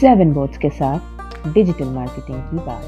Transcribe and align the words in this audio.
Seven 0.00 0.32
boards 0.32 0.58
के 0.58 0.68
साथ 0.70 1.52
digital 1.54 1.84
marketing 1.84 2.42
की 2.50 2.56
बात। 2.56 2.84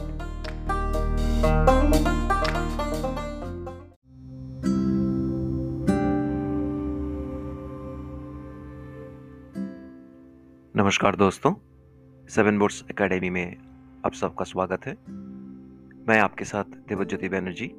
नमस्कार 10.76 11.16
दोस्तों 11.16 11.54
सेवन 12.28 12.58
बोर्ड्स 12.58 12.84
एकेडमी 12.90 13.30
में 13.30 13.56
आप 14.06 14.12
सबका 14.12 14.44
स्वागत 14.44 14.86
है। 14.86 14.96
मैं 16.08 16.20
आपके 16.20 16.44
साथ 16.44 16.64
देवज्योति 16.88 17.28
बैनर्जी 17.28 17.72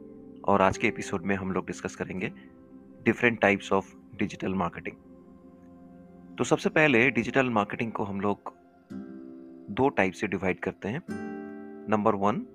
और 0.45 0.61
आज 0.61 0.77
के 0.77 0.87
एपिसोड 0.87 1.25
में 1.25 1.35
हम 1.35 1.51
लोग 1.51 1.67
डिस्कस 1.67 1.95
करेंगे 1.95 2.31
different 3.05 3.41
types 3.41 3.73
of 3.73 3.95
digital 4.19 4.53
marketing 4.53 4.95
तो 6.37 6.43
सबसे 6.43 6.69
पहले 6.69 7.09
डिजिटल 7.11 7.49
मार्केटिंग 7.49 7.91
को 7.91 8.03
हम 8.03 8.21
लोग 8.21 8.59
दो 9.71 9.89
टाइप 9.89 10.13
से 10.13 10.27
डिवाइड 10.27 10.59
करते 10.59 10.87
हैं। 10.87 11.01
नंबर 11.89 12.15
वन 12.15 12.45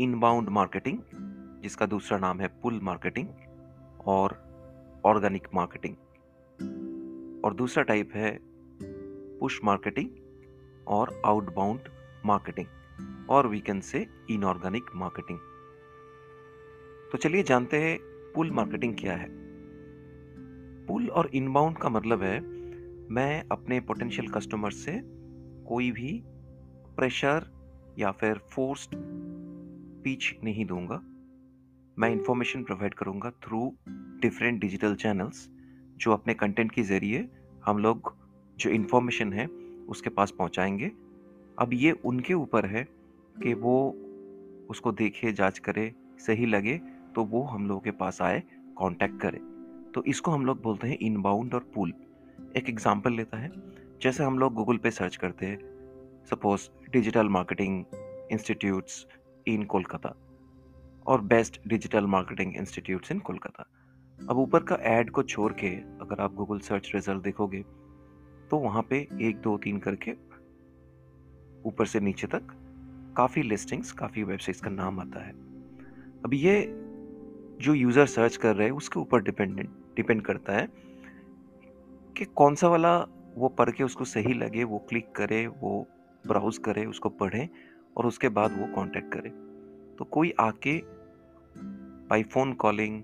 इनबाउंड 0.00 0.48
मार्केटिंग 0.48 0.98
जिसका 1.62 1.86
दूसरा 1.86 2.18
नाम 2.18 2.40
है 2.40 2.48
पुल 2.62 2.80
मार्केटिंग 2.82 3.28
और 4.06 4.34
ऑर्गेनिक 5.04 5.48
मार्केटिंग 5.54 5.96
और 7.44 7.54
दूसरा 7.54 7.84
टाइप 7.84 8.10
है 8.14 8.38
पुश 9.38 9.60
मार्केटिंग 9.64 10.10
और 10.88 11.22
आउटबाउंड 11.26 11.80
मार्केटिंग 12.26 12.66
और 13.30 13.46
we 13.46 13.60
can 13.60 13.80
say 13.80 14.06
inorganic 14.30 14.84
marketing 14.94 15.38
तो 17.12 17.18
चलिए 17.18 17.42
जानते 17.42 17.76
हैं 17.76 17.98
पुल 18.34 18.50
मार्केटिंग 18.50 18.96
क्या 18.96 19.16
है। 19.16 19.28
पुल 20.86 21.08
और 21.08 21.30
इनबाउंड 21.34 21.78
का 21.78 21.88
मतलब 21.88 22.22
है, 22.22 22.40
मैं 23.10 23.44
अपने 23.52 23.80
पोटेंशियल 23.80 24.28
कस्टमर 24.28 24.70
से 24.70 25.00
कोई 25.64 25.90
भी 25.90 26.22
प्रेशर 26.96 27.46
या 27.98 28.10
फिर 28.10 28.38
फोर्स्ड 28.38 28.90
पीच 30.04 30.34
नहीं 30.44 30.66
दूँगा। 30.66 31.00
मैं 31.98 32.10
इंफॉर्मेशन 32.10 32.62
प्रोवाइड 32.64 32.94
करूँगा 32.94 33.30
थ्रू 33.30 33.74
डिफरेंट 34.22 34.60
डिजिटल 34.60 34.94
चैनल्स 34.94 35.48
जो 35.96 36.12
अपने 36.12 36.34
कंटेंट 36.34 36.72
के 36.72 36.82
ज़रिए 36.82 37.28
हम 37.64 37.78
लोग 37.78 38.14
जो 38.56 38.70
इन्फॉर्मेशन 38.70 39.32
है, 39.32 39.46
उसके 39.88 40.10
पास 40.10 40.30
पहुंचाएँगे। 40.30 40.90
अब 41.58 41.70
ये 41.72 41.92
उनके 41.92 42.34
ऊपर 42.34 42.66
है 42.66 42.84
कि 43.42 43.54
वो 43.54 43.76
उसको 44.70 44.92
देखे, 44.92 45.32
जाँच 45.32 45.58
करे, 45.58 45.94
सही 46.18 46.46
लगे 46.46 46.80
तो 47.14 47.24
वो 47.24 47.42
हम 47.42 47.66
लोगों 47.68 47.80
के 47.80 47.90
पास 47.90 48.22
आए 48.22 48.42
कांटेक्ट 48.78 49.20
करे। 49.20 49.38
तो 49.92 50.04
इसको 50.04 50.30
हम 50.30 50.46
लोग 50.46 50.62
बोलते 50.62 50.88
हैं 50.88 50.98
इनबाउंड 50.98 51.54
और 51.54 51.70
पुल 51.74 51.92
एक 52.56 52.68
एग्जांपल 52.68 53.12
लेता 53.12 53.38
है। 53.38 53.50
जैसे 54.02 54.24
हम 54.24 54.38
लोग 54.38 54.54
गूगल 54.54 54.76
पे 54.76 54.90
सर्च 54.90 55.16
करते 55.16 55.46
हैं 55.46 55.71
suppose 56.30 56.68
digital 56.92 57.28
marketing 57.28 57.84
institutes 58.32 59.06
in 59.46 59.64
Kolkata 59.64 60.14
और 61.06 61.20
best 61.22 61.60
digital 61.68 62.06
marketing 62.06 62.56
institutes 62.56 63.12
in 63.12 63.18
Kolkata. 63.18 63.64
अब 64.18 64.38
ऊपर 64.38 64.62
का 64.62 64.76
ऐड 64.88 65.10
को 65.10 65.22
छोड़ 65.22 65.52
के 65.52 65.68
अगर 66.02 66.20
आप 66.20 66.34
गूगल 66.34 66.58
सर्च 66.60 66.90
रिज़ल्ट 66.94 67.22
देखोगे 67.22 67.62
तो 68.50 68.58
वहाँ 68.58 68.82
पे 68.90 68.96
एक, 69.22 69.36
दो, 69.36 69.56
तीन 69.58 69.78
करके 69.78 70.12
ऊपर 71.64 71.86
से 71.86 72.00
नीचे 72.00 72.26
तक 72.26 72.52
काफ़ी 73.16 73.42
लिस्टिंग्स 73.42 73.92
काफ़ी 73.92 74.22
वेबसाइट्स 74.22 74.60
का 74.60 74.70
नाम 74.70 75.00
आता 75.00 75.24
है। 75.24 75.32
अब 76.24 76.34
ये 76.34 76.54
जो 77.60 77.74
यूज़र 77.74 78.06
सर्च 78.06 78.36
कर 78.36 78.56
रहे 78.56 78.66
हैं, 78.66 78.74
उसके 78.74 79.00
ऊपर 79.00 79.22
डिपेंडेंट 79.22 79.70
डिपेंड 79.96 80.22
करता 80.22 80.52
है 80.52 80.68
कि 82.16 82.24
कौन 82.24 82.54
सा 82.54 82.68
वाला 82.68 82.98
वो 83.36 83.48
पढ़ 83.48 83.70
के 83.70 83.84
उसको 83.84 84.04
सही 84.04 84.32
लगे, 84.34 84.64
वो 84.64 84.78
क्लिक 84.88 85.10
करे, 85.16 85.46
वो 85.46 85.86
ब्राउज 86.26 86.58
करे, 86.58 86.84
उसको 86.86 87.08
पढ़े 87.08 87.48
और 87.96 88.06
उसके 88.06 88.28
बाद 88.28 88.58
वो 88.58 88.66
कांटेक्ट 88.74 89.12
करे। 89.14 89.30
तो 89.98 90.04
कोई 90.04 90.32
आके 90.40 90.80
बाई 92.10 92.22
फ़ोन 92.22 92.52
कॉलिंग 92.52 93.02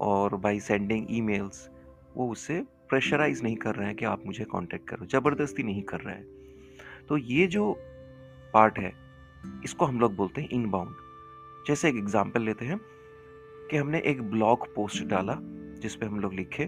और 0.00 0.36
बाई 0.36 0.60
सेंडिंग 0.60 1.06
ईमेल्स 1.10 1.68
वो 2.16 2.28
उससे 2.30 2.60
प्रेशराइज 2.88 3.42
नहीं 3.42 3.56
कर 3.56 3.74
रहे 3.74 3.86
हैं 3.86 3.96
कि 3.96 4.04
आप 4.04 4.26
मुझे 4.26 4.44
कांटेक्ट 4.44 4.88
करो, 4.88 5.06
ज़बरदस्ती 5.06 5.62
नहीं 5.62 5.82
कर 5.82 6.00
रहे 6.00 6.14
हैं। 6.14 6.26
तो 7.08 7.16
ये 7.16 7.46
जो 7.46 7.72
पार्ट 8.52 8.78
है, 8.78 8.92
इसको 9.64 9.84
हम 9.84 10.00
लोग 10.00 10.14
बोलते 10.16 10.40
हैं 10.40 10.48
इनबाउंड 10.48 10.94
जैसे 11.66 11.88
एक 11.88 11.96
एग्जांपल 11.96 12.42
लेते 12.42 12.64
हैं 12.64 12.78
कि 13.70 13.76
हमने 13.76 13.98
एक 14.06 14.22
ब्लॉग 14.22 14.74
पोस्ट 14.74 15.04
डाला, 15.04 15.38
जिस 15.82 15.96
पे 15.96 16.06
हम 16.06 16.20
लोग 16.20 16.34
लिखे 16.34 16.66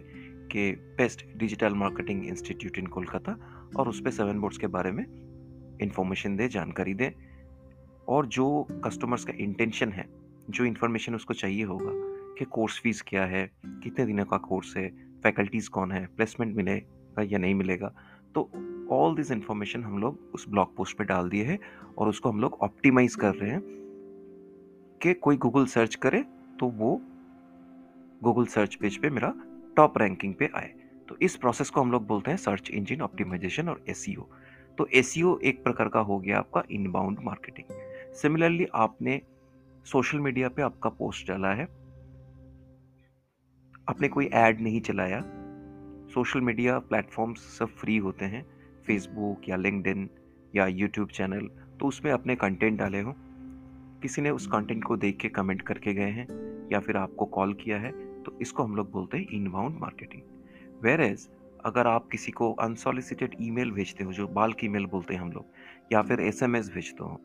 कि 0.52 0.70
best 0.96 1.26
digital 1.36 1.74
marketing 1.74 2.26
institute 2.26 2.78
in 2.78 2.86
Kolkata 2.86 3.36
और 3.76 3.88
उस 3.88 4.00
पर 4.00 4.10
सेवन 4.10 4.40
बोर्ड्स 4.40 4.58
के 4.58 4.66
बारे 4.66 4.90
में 4.90 5.04
इंफॉर्मेशन 5.82 6.36
दे, 6.36 6.48
जानकारी 6.48 6.94
दे। 6.94 7.14
और 8.08 8.26
जो 8.26 8.66
कस्टमर्स 8.84 9.24
का 9.24 9.32
इंटेंशन 9.36 9.92
है, 9.92 10.08
जो 10.50 10.64
इन्फॉर्मेशन 10.64 11.14
उसको 11.14 11.34
चाहिए 11.34 11.64
होगा 11.64 11.92
कि 12.38 12.44
कोर्स 12.44 12.78
फ़ीस 12.80 13.02
क्या 13.02 13.24
है, 13.24 13.50
कितने 13.66 14.06
दिनों 14.06 14.24
का 14.24 14.36
कोर्स 14.38 14.76
है 14.76 14.88
फैकल्टीज़ 15.22 15.70
कौन 15.70 15.92
है 15.92 16.06
प्लेसमेंट 16.06 16.56
मिलेगा 16.56 17.22
या 17.22 17.38
नहीं 17.38 17.54
मिलेगा 17.54 17.92
तो 18.34 18.50
ऑल 18.90 19.14
दिस 19.16 19.30
इंफॉर्मेशन 19.30 19.84
हम 19.84 19.98
लोग 19.98 20.30
उस 20.34 20.48
ब्लॉग 20.48 20.76
पोस्ट 20.76 20.96
पे 20.98 21.04
डाल 21.04 21.28
दिए 21.28 21.44
हैं 21.44 21.58
और 21.98 22.08
उसको 22.08 22.28
हम 22.28 22.40
लोग 22.40 22.58
ऑप्टिमाइज 22.62 23.14
कर 23.14 23.34
रहे 23.34 23.50
हैं 23.50 23.60
कि 25.02 25.14
कोई 25.14 25.36
गूगल 25.36 25.66
सर्च 25.66 25.94
करे 25.94 26.22
तो 26.60 26.68
वो 26.68 27.00
गूगल 28.22 28.46
सर्च 28.46 28.74
पेज 28.74 28.96
पे 28.96 29.10
मेरा 29.10 29.32
टॉप 29.76 29.98
रैंकिंग 29.98 30.34
पे 30.34 30.50
आए। 30.54 30.72
तो 31.08 31.16
इस 31.22 31.36
प्रोसेस 31.36 31.70
को 31.70 31.80
हम 31.80 31.92
लोग 31.92 32.06
बोलते 32.06 32.30
हैं 32.30 32.38
सर्च 32.38 32.70
इंजन 32.70 33.00
ऑप्टिमाइजेशन 33.00 33.68
और 33.68 33.84
एसईओ 33.88 34.28
तो 34.78 34.86
एस 34.94 35.14
एक 35.18 35.62
प्रकार 35.64 35.88
का 35.88 36.00
हो 36.00 36.18
गया 36.18 36.38
आपका 36.38 36.62
इनबाउंड 36.70 37.18
मार्केटिंग 37.24 38.14
सिमिलरली 38.14 38.66
आपने 38.74 39.20
सोशल 39.86 40.18
मीडिया 40.18 40.48
पे 40.48 40.62
आपका 40.62 40.90
पोस्ट 40.90 41.28
डाला 41.28 41.52
है। 41.54 41.64
आपने 43.88 44.08
कोई 44.08 44.26
ऐड 44.26 44.60
नहीं 44.60 44.80
चलाया। 44.80 45.20
सोशल 46.14 46.40
मीडिया 46.40 46.78
प्लेटफॉर्म्स 46.78 47.40
सब 47.58 47.68
फ्री 47.68 47.96
होते 47.96 48.24
हैं। 48.24 48.44
फेसबुक 48.86 49.48
या 49.48 49.56
लिंकडिन 49.56 50.08
या 50.56 50.66
यूट्यूब 50.66 51.08
चैनल 51.08 51.48
तो 51.80 51.86
उसमें 51.86 52.12
अपने 52.12 52.36
कंटेंट 52.36 52.78
डाले 52.78 53.00
हो। 53.00 53.14
किसी 54.02 54.22
ने 54.22 54.30
उस 54.30 54.46
कंटेंट 54.46 54.84
को 54.84 54.96
देख 54.96 55.16
के 55.16 55.28
कमेंट 55.28 55.62
करके 55.62 55.94
गए 55.94 56.10
हैं 56.10 56.26
या 56.72 56.80
फिर 56.80 56.96
आपको 56.96 57.24
कॉल 57.26 57.54
किया 57.54 57.78
है 57.78 57.92
तो 58.22 58.38
इसको 58.40 58.62
हम 58.62 58.76
लोग 58.76 58.90
बोलते 58.92 59.18
हैं 59.18 59.26
इनबाउंड 59.28 59.78
मार्केटिंग 59.78 60.22
वेर 60.82 61.00
एज 61.00 61.28
अगर 61.66 61.86
आप 61.86 62.08
किसी 62.08 62.32
को 62.32 62.52
अनसॉलिसिटेड 62.54 63.36
ईमेल 63.40 63.70
भेजते 63.70 64.04
हो, 64.04 64.12
जो 64.12 64.26
बाल्क 64.28 64.64
ईमेल 64.64 64.86
बोलते 64.86 65.14
हैं 65.14 65.20
हम 65.20 65.32
लोग, 65.32 65.44
या 65.92 66.02
फिर 66.02 66.20
एसएमएस 66.20 66.70
भेजते 66.74 67.04
हो, 67.04 67.20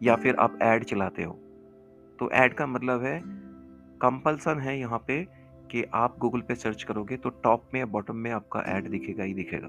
या 0.00 0.16
फिर 0.16 0.36
आप 0.36 0.58
ऐड 0.62 0.84
चलाते 0.84 1.22
हो 1.22 1.32
तो 2.18 2.30
ऐड 2.30 2.54
का 2.54 2.66
मतलब 2.66 3.02
है 3.04 3.20
कंपल्सन 4.00 4.58
है 4.58 4.78
यहाँ 4.78 4.98
पे 4.98 5.22
कि 5.70 5.84
आप 5.94 6.16
गूगल 6.18 6.40
पे 6.40 6.54
सर्च 6.54 6.82
करोगे 6.82 7.16
तो 7.16 7.28
टॉप 7.44 7.68
में 7.74 7.80
या 7.80 7.86
बॉटम 7.86 8.16
में 8.16 8.30
आपका 8.30 8.60
ऐड 8.68 8.88
दिखेगा 8.90 9.24
ही 9.24 9.34
दिखेगा। 9.34 9.68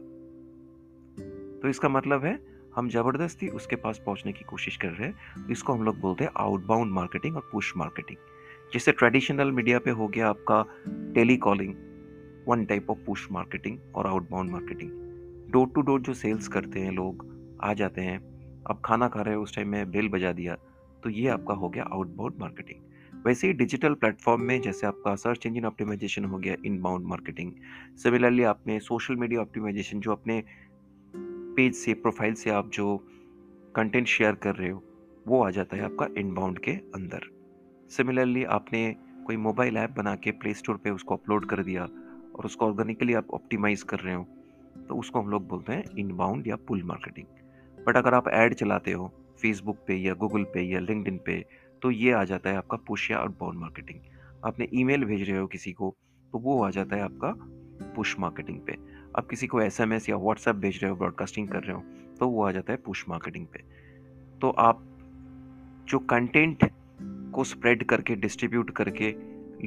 तो 1.62 1.70
इसका 1.70 1.90
मतलब 1.90 2.26
है, 2.26 2.38
हम 2.76 2.90
ज़बरदस्ती 2.90 3.48
उसके 3.50 3.76
पास 3.76 4.02
पहुँचने 4.06 4.32
की 4.34 4.44
कोशिश 4.44 4.78
कर 4.78 4.90
रहे 4.90 5.08
हैं। 5.08 5.48
इसको 5.52 5.74
हम 5.74 5.84
लोग 5.84 6.00
बोलते 6.00 6.24
हैं 6.24 6.32
आउटबाउंड 6.38 6.92
मार्केटिंग 6.92 7.36
और 7.36 7.50
पुश 7.52 7.74
मार्केटिंग 7.78 8.18
जैसे 8.74 8.92
ट्रेडिशनल 8.92 9.52
मीडिया 9.52 9.80
पे 9.80 9.92
हो 9.92 10.08
गया 10.08 10.30
आपका 10.30 10.64
tele 11.16 11.38
calling 11.38 11.74
one 12.48 12.66
type 12.66 12.90
of 12.90 12.98
push 13.06 13.28
marketing 13.32 13.78
और 13.96 14.08
outbound 14.08 14.52
marketing 14.52 14.92
door 15.52 15.68
to 15.68 15.82
door 15.82 16.02
जो 16.02 16.14
सेल्स 16.14 16.48
करते 16.48 16.80
हैं 16.80 16.92
लोग, 16.92 17.28
आ 17.64 17.74
जाते 17.74 18.02
हैं। 18.02 18.18
अब 18.64 18.82
खाना 18.86 19.08
खा 19.08 19.22
रहे 19.22 19.36
हो, 19.36 19.44
उस 19.44 19.56
टाइम 19.56 19.70
में 19.70 19.92
बेल 19.92 20.10
बजा 20.10 20.32
दिया 20.32 20.56
तो 21.04 21.10
ये 21.10 21.28
आपका 21.28 21.54
हो 21.54 21.70
गया 21.70 21.84
आउटबाउंड 21.84 22.34
मार्केटिंग 22.40 22.80
वैसे 23.26 23.48
ही 23.48 23.54
डिजिटल 23.54 23.94
प्लेटफॉर्म 23.94 24.42
में 24.42 24.62
जैसे 24.62 24.88
आपका 24.88 25.16
सर्च 25.16 25.46
इंजन 25.46 25.66
ऑप्टिमाइजेशन 25.66 26.26
हो 26.26 26.38
गया 26.38 26.56
इनबाउंड 26.66 27.06
मार्केटिंग 27.06 27.52
सिमिलरली 27.98 28.44
आपने 28.44 28.80
सोशल 28.80 29.16
मीडिया 29.16 29.42
ऑप्टिमाइजेशन 29.42 30.00
जो 30.00 30.12
अपने 30.12 30.44
पेज 31.56 31.74
से 31.76 31.94
प्रोफ़ाइल 31.94 32.34
से 32.34 32.50
आप 32.50 32.70
जो 32.70 32.98
कंटेंट 33.76 34.08
शेयर 34.08 34.36
कर 34.36 34.56
रहे 34.56 34.70
हो, 34.70 34.84
वो 35.28 35.44
आ 35.44 35.50
जाता 35.50 35.78
है 35.78 35.84
आपका 35.84 36.08
इनबाउंड 36.18 36.60
के 36.60 36.72
अंदर. 36.72 37.30
सिमिलरली 37.90 38.44
आपने 38.44 38.96
कोई 39.26 39.38
मोबाइल 39.38 39.78
ऐप 39.78 39.92
बना 39.92 40.16
के 40.16 40.32
प्ले 40.32 40.54
स्टोर 40.54 40.78
पर 40.78 40.92
उसको 40.92 41.16
अपलोड 41.16 41.46
कर 41.46 41.64
दिया 41.64 41.88
और 42.36 42.46
उसको 42.46 42.66
ऑर्गेनिकली 42.66 43.14
आप 43.14 43.32
ऑप्टिमाइज 43.32 43.84
कर 43.84 44.00
रहे 44.00 44.16
हो 44.16 44.28
तो 44.90 44.96
उसको 44.96 45.22
हम 45.22 45.30
लोग 45.30 45.48
बोलते 45.48 45.74
हैं 45.74 45.84
इनबाउंड 45.98 46.48
या 46.48 46.56
पुल 46.56 46.84
मार्केटिंग 46.84 47.28
बट 47.88 47.98
अगर 47.98 48.14
आप 48.14 48.28
ऐड 48.28 48.54
चलाते 48.54 48.92
हो 48.92 49.12
फेसबुक 49.42 49.78
पे 49.88 49.96
या 49.96 50.14
गूगल 50.14 50.44
पे 50.44 50.62
या 50.62 50.80
लिंकड 50.80 51.20
पे 51.26 51.46
तो 51.82 51.92
ये 51.92 52.12
आ 52.12 52.24
जाता 52.24 52.50
है 52.50 52.58
आपका 52.58 52.78
पुश 52.78 53.12
या 53.12 53.18
आउटबाउंड 53.18 53.60
मार्केटिंग 53.60 54.00
आपने 54.46 54.68
ईमेल 54.74 55.06
भेज 55.06 55.30
रहे 55.30 55.40
हो 55.40 55.48
किसी 55.48 55.72
को 55.72 55.96
तो 56.32 56.40
वो 56.40 56.64
आ 56.64 56.70
जाता 56.70 56.96
है 56.96 57.02
आपका 57.02 57.34
पुश 57.96 58.20
मार्केटिंग 58.20 58.60
पे. 58.60 58.78
आप 59.18 59.28
किसी 59.28 59.48
को 59.48 59.62
एसएमएस 59.62 60.10
या 60.10 60.18
व्हाट्सएप 60.18 60.56
भेज 60.56 60.80
रहे 60.82 60.92
हो 60.92 60.98
ब्रॉडकास्टिंग 60.98 61.48
कर 61.48 61.64
रहे 61.64 61.76
हो 61.76 61.84
तो 62.20 62.30
वो 62.30 62.44
आ 62.44 62.52
जाता 62.52 62.74
है 62.74 62.78
पुश 62.78 63.06
मार्केटिंग 63.10 63.48
पे. 63.48 63.60
तो 64.42 64.50
आप 64.50 64.84
जो 65.88 66.00
कंटेंट 66.00 66.72
को 67.34 67.44
स्प्रेड 67.44 67.84
करके 67.84 68.16
डिस्ट्रीब्यूट 68.16 68.70
करके 68.70 69.16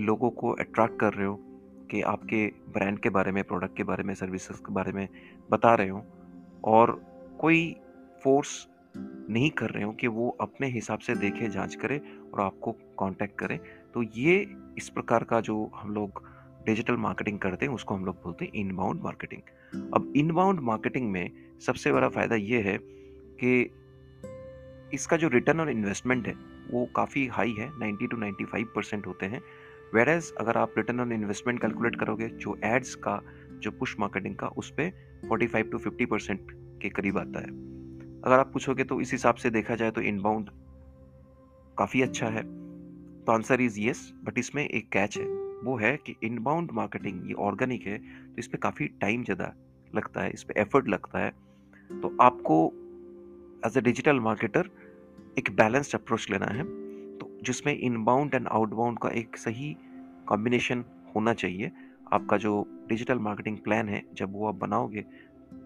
लोगों 0.01 0.31
को 0.31 0.51
अट्रैक्ट 0.51 1.01
कर 1.01 1.12
रहे 1.12 1.27
हो 1.27 1.56
कि 1.91 2.03
आपके 2.03 2.47
ब्रांड 2.47 2.99
के 2.99 3.09
बारे 3.09 3.33
में 3.33 3.44
प्रोडक्ट 3.44 3.77
के 3.77 3.83
बारे 3.83 4.05
में 4.05 4.15
सर्विसेज़ 4.15 4.59
के 4.59 4.73
बारे 4.73 4.93
में 4.93 5.09
बता 5.50 5.75
रहे 5.75 5.88
हो 5.88 6.06
और 6.65 7.03
कोई 7.41 7.77
फोर्स 8.25 8.69
नहीं 9.31 9.50
कर 9.50 9.71
रहे 9.71 9.85
हो 9.85 9.93
कि 9.93 10.06
वो 10.06 10.37
अपने 10.41 10.67
हिसाब 10.67 10.99
से 10.99 11.15
देखे, 11.15 11.49
जाँच 11.49 11.75
करे 11.75 11.99
और 12.35 12.41
आपको 12.41 12.73
कांटेक्ट 12.73 13.38
करे। 13.38 13.61
तो 13.94 14.03
ये 14.03 14.56
इस 14.79 14.88
प्रकार 14.88 15.25
का 15.25 15.41
जो 15.41 15.71
हम 15.75 15.94
लोग 15.94 16.29
डिजिटल 16.67 16.97
मार्केटिंग 16.97 17.38
करते 17.38 17.67
हैं, 17.67 17.73
उसको 17.73 17.94
हम 17.94 18.05
लोग 18.05 18.17
बोलते 18.17 18.44
हैं 18.44 18.53
इनबाउंड 18.53 19.00
मार्केटिंग 19.00 19.41
अब 19.94 20.12
इनबाउंड 20.17 20.61
मार्केटिंग 20.61 21.11
में 21.11 21.31
सबसे 21.67 21.93
बड़ा 21.93 22.09
फ़ायदा 22.09 22.35
ये 22.35 22.61
है 22.61 22.79
कि 23.44 23.71
इसका 24.94 25.17
जो 25.17 25.29
रिटर्न 25.29 25.61
ऑन 25.61 25.69
इन्वेस्टमेंट 25.69 26.27
है, 26.27 26.35
वो 26.71 26.88
काफ़ी 26.97 27.27
हाई 27.27 27.53
है 27.59 27.71
90 27.79 28.11
टू 28.11 28.17
95 28.17 28.67
परसेंट 28.77 29.06
होते 29.06 29.27
हैं। 29.27 29.41
वेर 29.94 30.09
एज 30.09 30.33
अगर 30.41 30.56
आप 30.59 30.75
रिटर्न 30.79 31.00
ऑन 31.00 31.12
इन्वेस्टमेंट 31.12 31.61
कैलकुलेट 31.61 31.97
करोगे 32.00 32.29
जो 32.29 32.56
एड्स 32.65 32.94
का 32.94 33.21
जो 33.62 33.71
पुश 33.71 33.94
मार्केटिंग 33.99 34.35
का 34.37 34.47
उस 34.56 34.71
पर 34.71 34.91
forty 35.29 35.47
five 35.47 35.69
to 35.73 35.79
fifty 35.79 36.06
percent 36.06 36.50
के 36.83 36.88
करीब 36.91 37.19
आता 37.19 37.41
है। 37.41 37.49
अगर 38.23 38.38
आप 38.38 38.53
पूछोगे 38.53 38.85
तो 38.85 39.00
इस 39.00 39.12
हिसाब 39.12 39.35
से 39.35 39.50
देखा 39.50 39.75
जाए 39.75 39.91
तो 39.91 40.00
इनबाउंड 40.03 40.50
काफ़ी 41.79 42.03
अच्छा 42.03 42.29
है। 42.29 42.43
तो 43.25 43.33
आंसर 43.33 43.61
इज़ 43.61 43.79
येस 43.81 44.11
बट 44.25 44.38
इसमें 44.38 44.65
एक 44.65 44.88
कैच 44.93 45.17
है। 45.19 45.25
वो 45.65 45.77
है 45.77 45.97
कि 45.97 46.15
इनबाउंड 46.25 46.71
मार्केटिंग 46.73 47.29
ये 47.29 47.35
ऑर्गेनिक 47.43 47.87
है 47.87 47.99
तो 47.99 48.38
इस 48.38 48.47
पर 48.47 48.59
काफ़ी 48.59 48.87
टाइम 49.00 49.25
ज़्यादा 49.25 49.53
लगता 49.93 50.23
है 50.23 50.31
इस 50.31 50.43
पर 50.43 50.61
एफर्ट 50.61 50.88
लगता 50.88 51.19
है। 51.19 51.31
तो 51.91 52.17
आपको 52.21 52.65
एज 53.67 53.79
अ 53.79 53.81
डिजिटल 53.81 54.21
मार्केटर 54.21 54.71
एक 55.38 55.50
बैलेंस्ड 55.56 55.94
अप्रोच 55.94 56.27
लेना 56.31 56.47
है। 56.47 56.65
जिसमें 57.47 57.77
इनबाउंड 57.79 58.35
एंड 58.35 58.49
आउटबाउंड 58.49 58.99
का 58.99 59.09
एक 59.09 59.37
सही 59.37 59.77
कॉम्बिनेशन 60.27 60.85
होना 61.15 61.35
चाहिए। 61.35 61.71
आपका 62.13 62.37
जो 62.37 62.65
डिजिटल 62.89 63.19
मार्केटिंग 63.19 63.59
प्लान 63.59 63.89
है, 63.89 64.03
जब 64.15 64.33
वो 64.33 64.47
आप 64.49 64.55
बनाओगे 64.55 65.05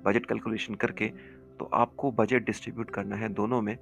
बजट 0.04 0.26
कैलकुलेशन 0.26 0.74
करके 0.74 1.08
तो 1.58 1.70
आपको 1.74 2.10
बजट 2.12 2.44
डिस्ट्रीब्यूट 2.46 2.90
करना 2.90 3.16
है 3.16 3.28
दोनों 3.28 3.60
में। 3.62 3.76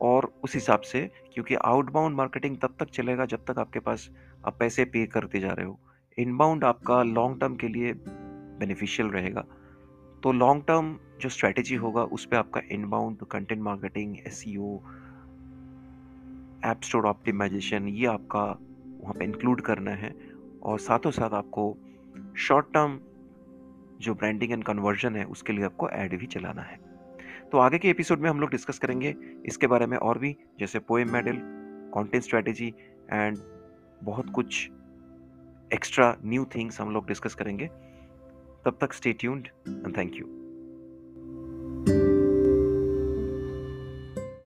और 0.00 0.32
उस 0.44 0.54
हिसाब 0.54 0.80
से, 0.80 1.00
क्योंकि 1.34 1.54
आउटबाउंड 1.54 2.16
मार्केटिंग 2.16 2.56
तब 2.56 2.74
तक 2.80 2.90
चलेगा 2.90 3.24
जब 3.26 3.44
तक 3.44 3.58
आपके 3.58 3.80
पास 3.80 4.10
आप 4.46 4.56
पैसे 4.58 4.84
पे 4.84 5.06
करते 5.06 5.40
जा 5.40 5.48
रहे 5.48 5.66
हो। 5.66 5.78
इनबाउंड 6.18 6.64
आपका 6.64 7.02
लॉन्ग 7.02 7.40
टर्म 7.40 7.56
के 7.56 7.68
लिए 7.68 7.92
बेनिफिशियल 8.60 9.08
रहेगा। 9.08 9.44
तो 10.22 10.32
लॉन्ग 10.32 10.64
टर्म 10.68 10.96
जो 11.20 11.28
स्ट्रेटेजी 11.28 11.74
होगा, 11.74 12.02
उस 12.02 12.24
पर 12.26 12.36
आपका 12.36 12.60
inbound 12.72 13.24
content 13.30 13.62
marketing 13.62 14.16
SEO 14.18 14.80
app 16.66 16.82
store 16.82 17.06
optimisation 17.06 17.88
ये 17.88 18.06
आपका 18.06 18.42
वहाँ 19.00 19.14
पे 19.14 19.24
इंक्लूड 19.24 19.60
करना 19.60 19.90
है 19.94 20.14
और 20.62 20.78
साथों 20.80 21.10
साथ 21.10 21.34
आपको 21.34 21.76
शॉर्ट 22.38 22.66
टर्म 22.74 22.98
जो 24.00 24.14
ब्रांडिंग 24.14 24.52
एंड 24.52 24.64
कन्वर्जन 24.64 25.16
है, 25.16 25.24
उसके 25.24 25.52
लिए 25.52 25.64
आपको 25.64 25.88
ऐड 25.90 26.18
भी 26.18 26.26
चलाना 26.26 26.62
है। 26.62 26.78
तो 27.52 27.58
आगे 27.58 27.78
के 27.78 27.88
एपिसोड 27.88 28.20
में 28.20 28.28
हम 28.30 28.40
लोग 28.40 28.50
डिस्कस 28.50 28.78
करेंगे, 28.78 29.14
इसके 29.46 29.66
बारे 29.66 29.86
में 29.86 29.96
और 29.98 30.18
भी, 30.18 30.36
जैसे 30.60 30.78
poem 30.78 31.12
medal 31.12 31.38
content 31.94 32.22
strategy 32.22 32.72
and 33.12 33.38
बहुत 34.04 34.30
कुछ 34.30 34.70
एक्स्ट्रा 35.70 36.16
न्यू 36.24 36.44
थिंग्स 36.54 36.80
हम 36.80 36.90
लोग 36.90 37.06
डिस्कस 37.08 37.34
करेंगे। 37.34 37.66
तब 38.64 38.78
तक 38.80 38.92
stay 38.92 39.12
tuned 39.12 39.48
and 39.68 39.96
thank 39.96 40.16
you 40.16 40.35